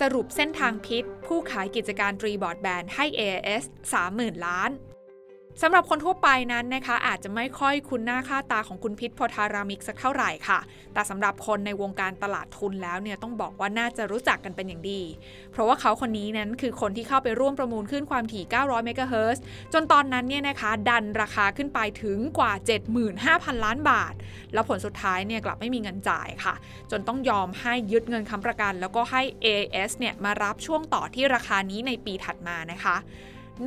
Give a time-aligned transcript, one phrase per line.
[0.00, 3.64] สรุปเส้นทางพิษ ผู้ขายกิจการตรีบอร์ดแบนด์ให้ AIS
[4.04, 4.70] 30,000 ล้าน
[5.62, 10.58] สำหรับคนทั่วไปนั้นนะคะ อาจจะไม่ค่อยคุ้นหน้าค่าตาของคุณพิษโพธารามิกสักเท่าไหร่ค่ะ
[10.94, 15.02] แต่สำหรับคนในวงการตลาดทุนแล้วเนี่ยต้องบอกว่าน่าจะรู้จักกันเป็นอย่างดี
[15.52, 19.42] เพราะว่าเขาคนนี้นั้นคือคนที่เข้าไปร่วมประมูลขึ้นความถี่ 900 เมกะเฮิรตซ์
[19.72, 22.52] จนตอนนั้นเนี่ยนะคะ ดันราคาขึ้นไปถึงกว่า
[23.08, 24.14] 75,000 ล้านบาท
[24.52, 26.54] แล้วผลสุดท้ายเนี่ยกลับไม่มีเงินจ่ายค่ะ
[26.90, 32.96] จนต้องยอมให้ยึดเงินค้ำประกัน แล้วก็ให้ AS เนี่ยมารับช่วงต่อที่ราคานี้ในปีถัดมานะคะ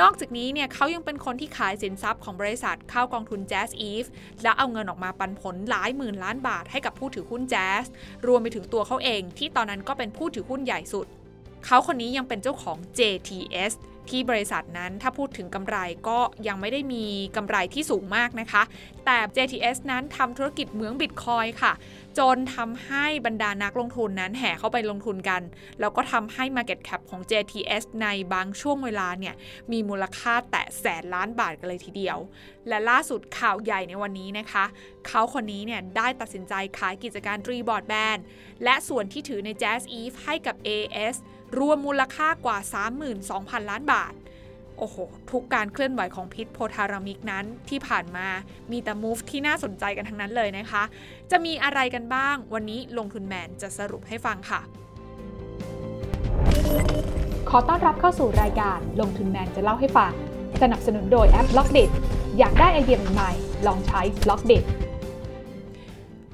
[0.00, 4.08] นอกจากนี้เนี่ยเขายังเป็นคนที่ขายสินทรัพย์ของบริษัทเข้ากองทุน Jazz Eve
[4.42, 7.84] และเอาเงินออกมาปันผลหลายหมื่นล้านบาทให้กับผู้ถือหุ้น Jazz
[8.26, 11.06] รวมไปถึงตัวเขาเองที่ตอนนั้นก็เป็นผู้ถือหุ้นใหญ่สุด
[11.66, 13.72] เขาคนนี้ยังเป็นเจ้าของ JTS
[14.10, 15.76] ที่บริษัทนั้นถ้าพูดถึงกำไร
[16.08, 17.04] ก็ยังไม่ได้มี
[17.36, 18.62] กำไรที่สูงมากนะคะ
[19.06, 21.72] แต่ JTS นั้นทำธุรกิจเหมืองบิตคอยค่ะ
[22.18, 25.42] จนทำให้บรรดานักลงทุนนั้นแห่เข้าไปลงทุนกัน
[25.80, 29.34] แล้วก็ทำให้ Market Cap ของ JTS ในบางช่วงเวลาเนี่ย
[29.72, 32.18] มีมูลค่าแตะแสนล้านบาทกันเลยทีเดียว
[32.68, 34.64] และล่าสุดข่าวใหญ่ในวันนี้นะคะ
[35.06, 38.16] เขาคนนี้เนี่ยได้ตัดสินใจขายกิจการรีบอร์ดแบน
[38.64, 41.16] และส่วนที่ถือใน Jazz Eve ให้กับ AS
[41.58, 42.58] รวมมูลค่ากว่า
[43.14, 44.12] 32,000 ล้านบาท
[44.78, 44.96] โอ้โห
[45.30, 48.26] ทุกการเคลื่อนไหวของพิชญ์ โพธารามิกนั้นที่ผ่านมา
[48.72, 50.82] มีแต่ move ที่น่าสนใจกันทั้งนั้นเลยนะคะ
[51.30, 54.60] จะมีอะไรกันบ้าง วันนี้ลงทุนแมนจะสรุปให้ฟังค่ะ
[57.50, 60.12] ขอต้อนรับเข้าสู่รายการลงทุนแมนจะเล่าให้ฟัง
[60.62, 61.78] สนับสนุนโดยแอป Blockdit
[62.38, 63.32] อยากได้ไอเดียใหม่
[63.66, 64.52] ลองใช้ Blockdit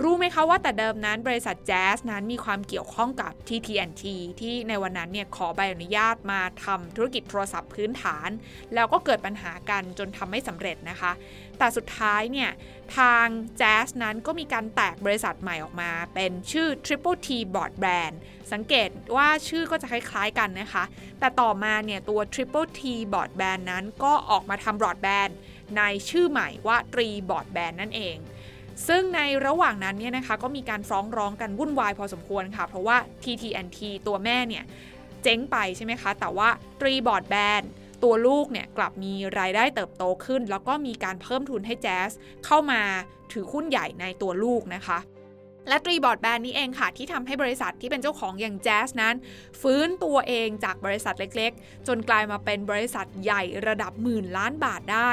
[0.04, 4.04] รู้ไหมคะว่าแต่เดิมนั้นบริษัท JAS นั้นมีความเกี่ยวข้องกับ TT&T
[4.40, 8.28] ที่ในวันนั้นเนี่ยขอใบอนุญาตมาทำธุรกิจโทรศัพท์พื้นฐาน
[8.74, 11.12] แล้วก็เกิดปัญหากันจนทำไม่สำเร็จนะคะ
[11.58, 12.50] แต่สุดท้ายเนี่ย
[12.96, 13.26] ทาง
[13.58, 18.16] แจ๊สนั้นก็มีการแตกบริษัทใหม่ออกมา เป็นชื่อ Triple T Board Brand
[18.52, 20.84] สังเกตว่าชื่อก็จะคล้ายๆกันนะคะ
[21.18, 22.80] แต่ต่อมาเนี่ยตัว Triple T
[23.12, 25.28] Board Band นั้นก็ออกมาทำบอร์ดแบน
[25.76, 28.16] ในชื่อใหม่ว่าตรีบอร์ดแบนนั่นเอง
[28.88, 34.64] ซึ่งในระหว่างนั้นเนี่ยนะคะก็มีการฟ้องร้องกันวุ่นวายพอสมควรค่ะ เพราะว่า TTNT ตัวแม่เนี่ย
[35.22, 36.48] เจ๊งไปใช่ไหมคะ แต่ว่า
[36.80, 37.62] ตรีบอร์ดแบน
[38.02, 42.10] ตัวลูกเนี่ยกลับมีรายได้เติบโตขึ้น แล้วก็มีการเพิ่มทุนให้แจ๊ส
[42.46, 42.80] เข้ามา
[43.32, 44.98] ถือหุ้นใหญ่ในตัวลูกนะคะ
[45.68, 49.14] และตรีบอร์ดแบนนี้เองค่ะ ที่ทำให้บริษัทที่เป็นเจ้าของอย่างแจ๊สนั้น
[49.60, 55.12] ฟื้นตัวเองจากบริษัทเล็กๆ จนกลายมาเป็นบริษัทใหญ่ระดับหมื่นล้านบาทได้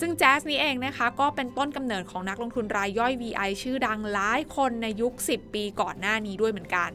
[0.00, 6.90] ซึ่งแจ๊สนี้เองนะคะ ก็เป็นต้นกำเนิดของนักลงทุนรายย่อย VI ชื่อดังหลายคนในยุค 10 ปีก่อนหน้านี้ด้วยเหมือนกัน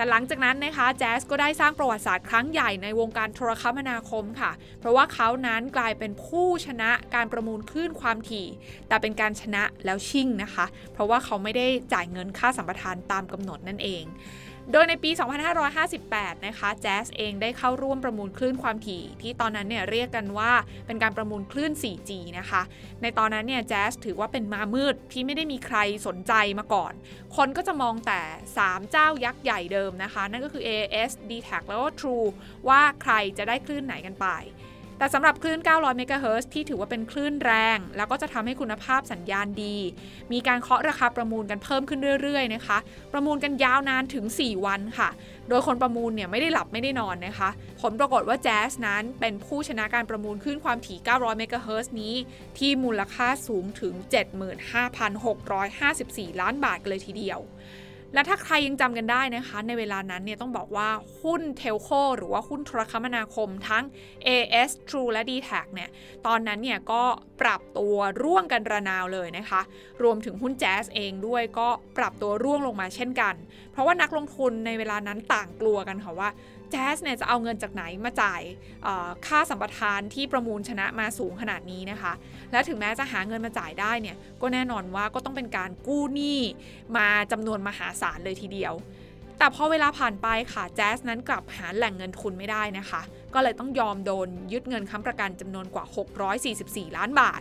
[0.00, 4.50] แต่หลังจากนั้นนะคะแจ๊สก็ได้สร้างประวัติศาสตร์ครั้งใหญ่ในวงการโทรคมนาคมค่ะ
[4.80, 8.46] เพราะว่าเขานั้นกลายเป็นผู้ชนะการประมูลคลื่นความถี่
[8.88, 14.04] แต่เป็นการชนะแล้วชิ่งนะคะ เพราะว่าเขาไม่ได้จ่ายเงินค่าสัมปทานตามกำหนดนั่นเอง
[14.72, 15.10] โดยในปี
[15.78, 20.52] 2558 นะคะ แจ๊สเองได้เข้าร่วมประมูลคลื่นความถี่ ที่ตอนนั้นเนี่ยเรียกกันว่า
[20.86, 22.62] เป็นการประมูลคลื่น 4G นะคะ
[23.02, 26.92] ในตอนนั้นเนี่ยแจ๊สถือว่าเป็นมามืดที่ไม่ได้มีใครสนใจมาก่อน
[27.36, 28.20] คนก็จะมองแต่
[28.56, 32.28] 3 เจ้ายักษ์ใหญ่เดิมนะคะ นั่นก็คือ AS d t a c แล้วก็ True
[32.68, 34.28] ว่าใครจะได้คลื่นไหนกันไป
[35.00, 39.76] แต่สำหรับคลื่น 900 เมกะเฮิร์ที่ถือว่าเป็นคลื่นแรง แล้วก็จะทำให้คุณภาพสัญญาณดี
[40.32, 42.78] มีการเคาะราคาประมูลกันเพิ่มขึ้นเรื่อยๆนะคะ
[43.12, 45.08] ประมูลกันยาวนานถึง 4 วันค่ะ
[45.48, 47.50] โดยคนประมูลเนี่ยไม่ได้หลับไม่ได้นอนนะคะ
[47.80, 52.14] ผลปรากฏว่าแจ๊สนั้นเป็นผู้ชนะการประมูลคลื่นความถี่ 900 เมกะเฮิร์นี้
[52.58, 53.94] ที่มูลค่าสูงถึง
[55.62, 57.40] 75,654 ล้านบาทเลยทีเดียว
[58.14, 60.88] และถ้าใครยังจำกันได้นะคะ ในเวลานั้นเนี่ยต้องบอกว่า
[61.22, 63.84] หุ้นเทลโคหรือว่าหุ้นโทรคมนาคมทั้ง
[64.26, 65.90] AS True และ d t แทเนี่ย
[66.26, 67.02] ตอนนั้นเนี่ยก็
[67.40, 69.60] ปรับตัวร่วงกันระนาวเลยนะคะ
[70.02, 71.68] รวมถึงหุ้นแจ๊สเองด้วยก็
[71.98, 73.34] ปรับตัวร่วงลงมาเช่นกัน
[73.72, 76.28] เพราะว่านักลงทุนในเวลานั้นต่างกลัวกันค่ะว่า
[76.70, 78.42] แจ๊สเนี่ยจะเอาเงินจากไหนมาจ่าย
[79.26, 82.12] ค่าสัมปทานที่ประมูลชนะมาสูงขนาดนี้นะคะ
[82.52, 86.40] และถึงแม้จะหาเงินมาจ่ายได้เนี่ยก็แน่นอนว่าก็ต้องเป็นการกู้หนี้
[86.96, 88.74] มาจำนวนมหาศาลเลยทีเดียว
[89.38, 93.02] แต่พอเวลาผ่านไปค่ะแจ๊สนั้นกลับหาแหล่งเงินทุนไม่ได้นะคะ
[93.34, 95.84] ก็เลยต้องยอมโดนยึดเงินค้ำประกันจำนวนกว่า
[96.40, 97.40] 644 ล้านบาท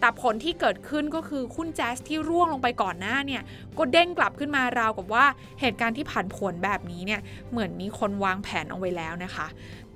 [0.00, 3.42] แต่ผลที่เกิดขึ้นก็คือหุ้นแจ๊สที่ร่วงลงไปก่อนหน้าเนี่ย
[3.78, 5.24] ก็เด้งกลับขึ้นมาราวกับว่า
[5.60, 9.46] เหตุการณ์ที่ผันผวนแบบนี้เนี่ยเหมือนมีคนวางแผนเอาไว้แล้วนะคะ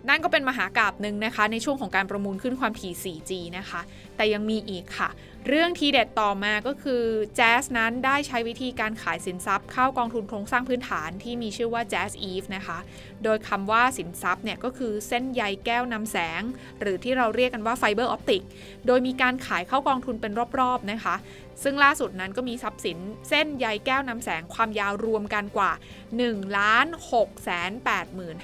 [0.08, 3.80] นั่นก็เป็นมหากราบหนึ่งนะคะ ในช่วงของการประมูลขึ้นความถี่ 4G นะคะ
[4.16, 5.08] แต่ยังมีอีกค่ะ
[5.48, 7.04] เรื่องทีเด็ดต่อมาก็คือ
[7.36, 12.78] แจ๊สนั้นได้ใช้วิธีการขายสินทรัพย์ เข้ากองทุนโครงสร้างพื้นฐานที่มีชื่อว่า Jazz Eve นะคะ
[13.24, 16.42] โดยคำว่าสินทรัพย์เนี่ยก็คือเส้นใยแก้วนำแสง
[16.80, 18.42] หรือที่เราเรียกกันว่าไฟเบอร์ออปติก
[18.86, 21.14] โดยมีการขายเข้ากองทุนเป็นรอบๆนะคะ
[21.62, 22.98] ซึ่งล่าสุดนั้นก็มีทรัพย์สิน
[23.28, 25.72] เส้นใยแก้วนำแสงความยาวรวมกันกว่า
[26.14, 27.48] 1ล้าน6 8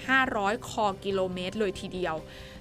[0.06, 2.16] 5 0 0 คอกิโลเมตรเลยทีเดียว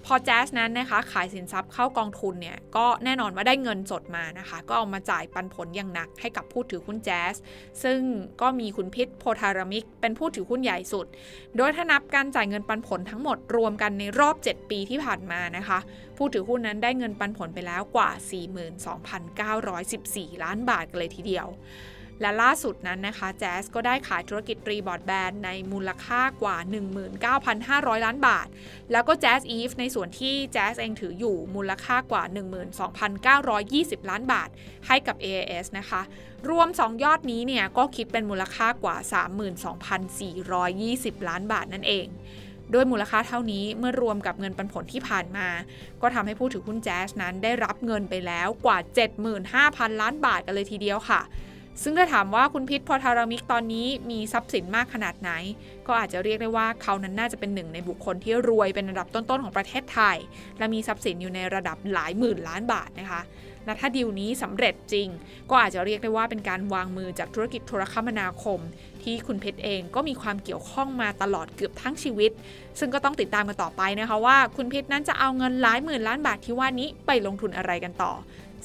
[0.09, 7.36] พอแจ๊สนั้นนะคะขายสินทรัพย์เข้ากองทุนเนี่ยก็แน่นอนว่าได้เงินสดมานะคะ ก็เอามาจ่ายปันผลอย่างหนักให้กับผู้ถือหุ้นแจ๊ส
[7.83, 8.00] ซึ่ง
[8.42, 11.06] ก็มีคุณพิษโพธารามิก เป็นผู้ถือหุ้นใหญ่สุด
[11.57, 15.80] โดยถ้านับการจ่ายเงินปันผลทั้งหมดรวมกันในรอบ 7 ปีที่ผ่านมานะคะ
[16.18, 18.12] ผู้ถือหุ้นนั้นได้เงินปันผลไปแล้วกว่า
[19.68, 21.48] 42,914 ล้านบาทกันเลยทีเดียว
[22.22, 26.58] และล่าสุดนั้นนะคะแจ๊สก็ได้ขายธุรกิจรีบอร์ดแบนด์ในมูลค่ากว่า
[27.31, 28.48] 19,500 ล้านบาท
[28.92, 32.24] แล้วก็แจ๊สอีฟในส่วนที่แจ๊สเองถืออยู่มูลค่ากว่า
[32.98, 34.50] 12,920 ล้านบาท
[34.88, 36.02] ให้กับ AIS นะคะ
[36.50, 38.98] รวม 2 ยอดนี้เนี่ยก็คิดเป็นมูลค่ากว่า
[40.34, 42.08] 32,420 ล้านบาทนั่นเอง
[42.74, 45.48] ด้วยมูลค่าเท่านี้เมื่อรวมกับเงินปันผลที่ผ่านมา
[46.02, 48.78] ก็ทำให้ผู้ถือหุ้นแจ๊สนั้นได้รับเงินไปแล้วกว่า
[49.40, 51.22] 75,000 ล้านบาทกันเลยทีเดียวค่ะ
[51.83, 55.31] ซึ่งถ้าถามว่าคุณพิษพอทารามิกตอนนี้มีทรัพย์สินมากขนาดไหน
[55.88, 60.18] ก็อาจจะเรียกได้ว่าเขานั้นน่าจะเป็นหนึ่งในบุคคลที่รวยเป็นระดับต้นๆของประเทศไทย
[60.57, 63.21] และมีทรัพย์สินอยู่ในระดับหลายหมื่นล้านบาทนะคะ
[63.68, 65.08] และถ้าดีลนี้สำเร็จจริง
[65.50, 68.60] ก็อาจจะเรียกได้ว่าเป็นการวางมือจากธุรกิจโทรคมนาคม
[69.04, 72.31] ที่คุณเพชรเองก็มีความเกี่ยวข้องมาตลอดเกือบทั้งชีวิต
[72.80, 78.14] ซึ่งก็ต้องติดตามกันต่อไปนะคะว่า คุณเพชรนั้นจะเอาเงินหลายหมื่นล้านบาทที่ว่านี้ไปลงทุนอะไรกันต่อ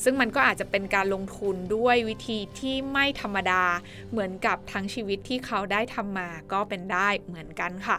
[0.02, 3.62] ซึ่งมันก็อาจจะเป็นการลงทุนด้วยวิธีที่ไม่ธรรมดา
[4.10, 7.98] เหมือนกับทั้งชีวิตที่เขาได้ทำมาก็เป็นได้เหมือนกันค่ะ